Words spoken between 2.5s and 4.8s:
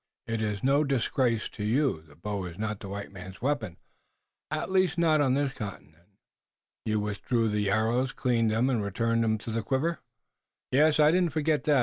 not the white man's weapon, at